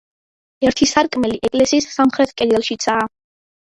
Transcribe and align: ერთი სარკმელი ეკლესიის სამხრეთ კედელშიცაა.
ერთი 0.69 0.87
სარკმელი 0.93 1.39
ეკლესიის 1.51 1.91
სამხრეთ 2.01 2.37
კედელშიცაა. 2.43 3.11